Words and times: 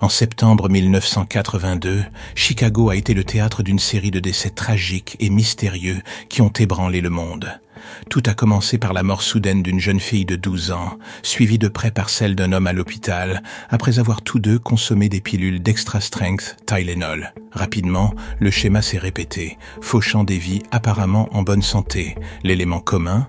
En 0.00 0.08
septembre 0.08 0.68
1982, 0.68 2.04
Chicago 2.36 2.90
a 2.90 2.94
été 2.94 3.14
le 3.14 3.24
théâtre 3.24 3.64
d'une 3.64 3.80
série 3.80 4.12
de 4.12 4.20
décès 4.20 4.50
tragiques 4.50 5.16
et 5.18 5.28
mystérieux 5.28 6.00
qui 6.28 6.40
ont 6.40 6.52
ébranlé 6.56 7.00
le 7.00 7.10
monde. 7.10 7.60
Tout 8.08 8.22
a 8.26 8.34
commencé 8.34 8.78
par 8.78 8.92
la 8.92 9.02
mort 9.02 9.22
soudaine 9.22 9.62
d'une 9.62 9.80
jeune 9.80 9.98
fille 9.98 10.24
de 10.24 10.36
12 10.36 10.70
ans, 10.70 10.98
suivie 11.22 11.58
de 11.58 11.66
près 11.66 11.90
par 11.90 12.10
celle 12.10 12.36
d'un 12.36 12.52
homme 12.52 12.68
à 12.68 12.72
l'hôpital, 12.72 13.42
après 13.70 13.98
avoir 13.98 14.22
tous 14.22 14.38
deux 14.38 14.60
consommé 14.60 15.08
des 15.08 15.20
pilules 15.20 15.62
d'extra 15.62 16.00
strength 16.00 16.56
Tylenol. 16.64 17.32
Rapidement, 17.50 18.14
le 18.38 18.52
schéma 18.52 18.82
s'est 18.82 18.98
répété, 18.98 19.58
fauchant 19.80 20.22
des 20.22 20.38
vies 20.38 20.62
apparemment 20.70 21.28
en 21.32 21.42
bonne 21.42 21.62
santé. 21.62 22.14
L'élément 22.44 22.80
commun, 22.80 23.28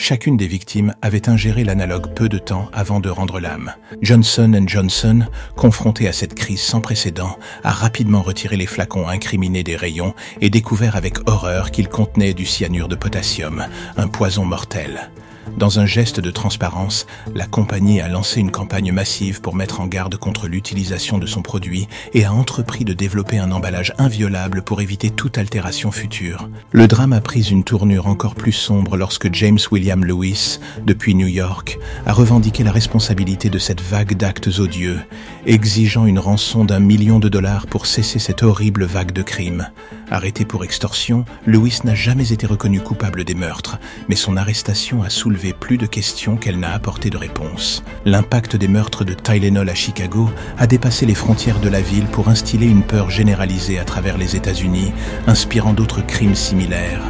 Chacune 0.00 0.36
des 0.36 0.46
victimes 0.46 0.94
avait 1.02 1.28
ingéré 1.28 1.64
l'analogue 1.64 2.14
peu 2.14 2.28
de 2.28 2.38
temps 2.38 2.70
avant 2.72 3.00
de 3.00 3.10
rendre 3.10 3.40
l'âme. 3.40 3.74
Johnson 4.00 4.62
Johnson, 4.64 5.26
confronté 5.56 6.06
à 6.06 6.12
cette 6.12 6.34
crise 6.34 6.60
sans 6.60 6.80
précédent, 6.80 7.36
a 7.64 7.72
rapidement 7.72 8.22
retiré 8.22 8.56
les 8.56 8.66
flacons 8.66 9.08
incriminés 9.08 9.64
des 9.64 9.74
rayons 9.74 10.14
et 10.40 10.50
découvert 10.50 10.94
avec 10.94 11.28
horreur 11.28 11.72
qu'ils 11.72 11.88
contenaient 11.88 12.32
du 12.32 12.46
cyanure 12.46 12.86
de 12.86 12.94
potassium, 12.94 13.66
un 13.96 14.06
poison 14.06 14.44
mortel. 14.44 15.10
Dans 15.56 15.80
un 15.80 15.86
geste 15.86 16.20
de 16.20 16.30
transparence, 16.30 17.06
la 17.34 17.46
compagnie 17.46 18.00
a 18.00 18.08
lancé 18.08 18.40
une 18.40 18.50
campagne 18.50 18.92
massive 18.92 19.40
pour 19.40 19.54
mettre 19.54 19.80
en 19.80 19.86
garde 19.86 20.16
contre 20.16 20.46
l'utilisation 20.46 21.18
de 21.18 21.26
son 21.26 21.42
produit 21.42 21.88
et 22.14 22.24
a 22.24 22.32
entrepris 22.32 22.84
de 22.84 22.92
développer 22.92 23.38
un 23.38 23.50
emballage 23.50 23.92
inviolable 23.98 24.62
pour 24.62 24.80
éviter 24.80 25.10
toute 25.10 25.38
altération 25.38 25.90
future. 25.90 26.48
Le 26.72 26.86
drame 26.86 27.12
a 27.12 27.20
pris 27.20 27.42
une 27.42 27.64
tournure 27.64 28.06
encore 28.06 28.34
plus 28.34 28.52
sombre 28.52 28.96
lorsque 28.96 29.32
James 29.34 29.58
William 29.72 30.04
Lewis, 30.04 30.58
depuis 30.84 31.14
New 31.14 31.26
York, 31.26 31.78
a 32.06 32.12
revendiqué 32.12 32.62
la 32.62 32.72
responsabilité 32.72 33.50
de 33.50 33.58
cette 33.58 33.80
vague 33.80 34.16
d'actes 34.16 34.58
odieux, 34.58 35.00
exigeant 35.46 36.06
une 36.06 36.18
rançon 36.18 36.64
d'un 36.64 36.80
million 36.80 37.18
de 37.18 37.28
dollars 37.28 37.66
pour 37.66 37.86
cesser 37.86 38.18
cette 38.18 38.42
horrible 38.42 38.84
vague 38.84 39.12
de 39.12 39.22
crimes. 39.22 39.68
Arrêté 40.10 40.46
pour 40.46 40.64
extorsion, 40.64 41.26
Lewis 41.46 41.80
n'a 41.84 41.94
jamais 41.94 42.32
été 42.32 42.46
reconnu 42.46 42.80
coupable 42.80 43.24
des 43.24 43.34
meurtres, 43.34 43.78
mais 44.08 44.16
son 44.16 44.38
arrestation 44.38 45.02
a 45.02 45.10
soulevé 45.10 45.52
plus 45.52 45.76
de 45.76 45.84
questions 45.86 46.36
qu'elle 46.36 46.58
n'a 46.58 46.72
apporté 46.72 47.10
de 47.10 47.18
réponses. 47.18 47.82
L'impact 48.06 48.56
des 48.56 48.68
meurtres 48.68 49.04
de 49.04 49.12
Tylenol 49.12 49.68
à 49.68 49.74
Chicago 49.74 50.30
a 50.56 50.66
dépassé 50.66 51.04
les 51.04 51.14
frontières 51.14 51.60
de 51.60 51.68
la 51.68 51.82
ville 51.82 52.06
pour 52.06 52.28
instiller 52.28 52.66
une 52.66 52.82
peur 52.82 53.10
généralisée 53.10 53.78
à 53.78 53.84
travers 53.84 54.16
les 54.16 54.34
États-Unis, 54.34 54.92
inspirant 55.26 55.74
d'autres 55.74 56.00
crimes 56.00 56.34
similaires. 56.34 57.02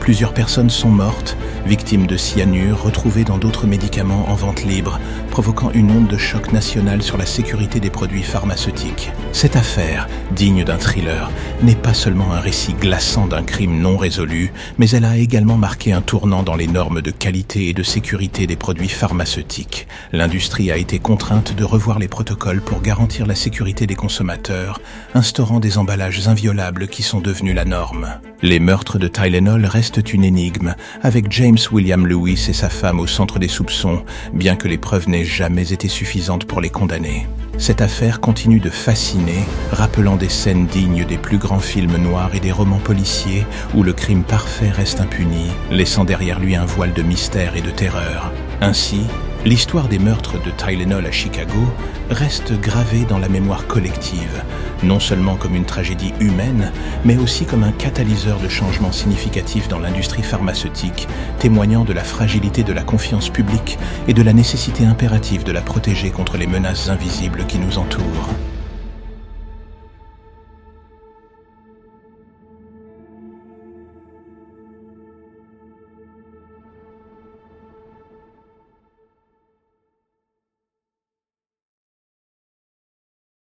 Plusieurs 0.00 0.34
personnes 0.34 0.70
sont 0.70 0.90
mortes, 0.90 1.36
victimes 1.66 2.06
de 2.06 2.16
cyanure 2.16 2.82
retrouvées 2.82 3.24
dans 3.24 3.38
d'autres 3.38 3.66
médicaments 3.66 4.28
en 4.28 4.34
vente 4.34 4.64
libre, 4.64 5.00
provoquant 5.30 5.70
une 5.72 5.90
onde 5.90 6.08
de 6.08 6.18
choc 6.18 6.52
national 6.52 7.02
sur 7.02 7.16
la 7.16 7.26
sécurité 7.26 7.80
des 7.80 7.90
produits 7.90 8.22
pharmaceutiques. 8.22 9.12
Cette 9.32 9.56
affaire, 9.56 10.08
digne 10.34 10.64
d'un 10.64 10.76
thriller, 10.76 11.30
n'est 11.62 11.74
pas 11.74 11.94
seulement 11.94 12.32
un 12.32 12.40
récit 12.40 12.74
glaçant 12.74 13.26
d'un 13.26 13.42
crime 13.42 13.80
non 13.80 13.96
résolu, 13.96 14.52
mais 14.78 14.90
elle 14.90 15.04
a 15.04 15.16
également 15.16 15.56
marqué 15.56 15.92
un 15.92 16.02
tournant 16.02 16.42
dans 16.42 16.56
les 16.56 16.66
normes 16.66 17.02
de 17.02 17.10
qualité 17.10 17.68
et 17.68 17.74
de 17.74 17.82
sécurité 17.82 18.46
des 18.46 18.56
produits 18.56 18.88
pharmaceutiques. 18.88 19.86
L'industrie 20.12 20.70
a 20.70 20.76
été 20.76 20.98
contrainte 20.98 21.54
de 21.54 21.64
revoir 21.64 21.98
les 21.98 22.08
protocoles 22.08 22.60
pour 22.60 22.82
garantir 22.82 23.26
la 23.26 23.34
sécurité 23.34 23.86
des 23.86 23.94
consommateurs, 23.94 24.80
instaurant 25.14 25.60
des 25.60 25.78
emballages 25.78 26.28
inviolables 26.28 26.88
qui 26.88 27.02
sont 27.02 27.20
devenus 27.20 27.54
la 27.54 27.64
norme. 27.64 28.08
Les 28.42 28.58
meurtres 28.58 28.98
de 28.98 29.06
Tylenol 29.06 29.66
restent 29.66 30.12
une 30.12 30.24
énigme, 30.24 30.74
avec 31.02 31.30
James 31.50 31.72
William 31.72 32.06
Lewis 32.06 32.46
et 32.48 32.52
sa 32.52 32.68
femme 32.68 33.00
au 33.00 33.08
centre 33.08 33.40
des 33.40 33.48
soupçons, 33.48 34.04
bien 34.32 34.54
que 34.54 34.68
les 34.68 34.78
preuves 34.78 35.08
n'aient 35.08 35.24
jamais 35.24 35.72
été 35.72 35.88
suffisantes 35.88 36.44
pour 36.44 36.60
les 36.60 36.70
condamner. 36.70 37.26
Cette 37.58 37.80
affaire 37.80 38.20
continue 38.20 38.60
de 38.60 38.70
fasciner, 38.70 39.44
rappelant 39.72 40.14
des 40.14 40.28
scènes 40.28 40.68
dignes 40.68 41.04
des 41.04 41.18
plus 41.18 41.38
grands 41.38 41.58
films 41.58 41.96
noirs 41.96 42.36
et 42.36 42.38
des 42.38 42.52
romans 42.52 42.78
policiers 42.78 43.44
où 43.74 43.82
le 43.82 43.92
crime 43.92 44.22
parfait 44.22 44.70
reste 44.70 45.00
impuni, 45.00 45.48
laissant 45.72 46.04
derrière 46.04 46.38
lui 46.38 46.54
un 46.54 46.66
voile 46.66 46.92
de 46.92 47.02
mystère 47.02 47.56
et 47.56 47.62
de 47.62 47.70
terreur. 47.72 48.30
Ainsi, 48.60 49.00
L'histoire 49.46 49.88
des 49.88 49.98
meurtres 49.98 50.38
de 50.42 50.50
Tylenol 50.50 51.06
à 51.06 51.10
Chicago 51.10 51.72
reste 52.10 52.52
gravée 52.60 53.06
dans 53.06 53.18
la 53.18 53.30
mémoire 53.30 53.66
collective, 53.66 54.42
non 54.82 55.00
seulement 55.00 55.36
comme 55.36 55.54
une 55.54 55.64
tragédie 55.64 56.12
humaine, 56.20 56.70
mais 57.06 57.16
aussi 57.16 57.46
comme 57.46 57.64
un 57.64 57.72
catalyseur 57.72 58.38
de 58.38 58.50
changements 58.50 58.92
significatifs 58.92 59.66
dans 59.66 59.78
l'industrie 59.78 60.22
pharmaceutique, 60.22 61.08
témoignant 61.38 61.84
de 61.84 61.94
la 61.94 62.04
fragilité 62.04 62.64
de 62.64 62.74
la 62.74 62.82
confiance 62.82 63.30
publique 63.30 63.78
et 64.08 64.12
de 64.12 64.22
la 64.22 64.34
nécessité 64.34 64.84
impérative 64.84 65.42
de 65.42 65.52
la 65.52 65.62
protéger 65.62 66.10
contre 66.10 66.36
les 66.36 66.46
menaces 66.46 66.90
invisibles 66.90 67.46
qui 67.46 67.58
nous 67.58 67.78
entourent. 67.78 68.28